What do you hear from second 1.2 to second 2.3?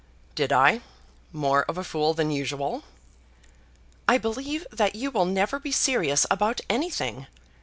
more of a fool